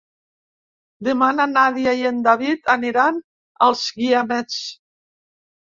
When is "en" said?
2.11-2.25